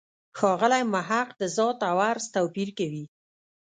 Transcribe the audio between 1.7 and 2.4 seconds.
او «عرض»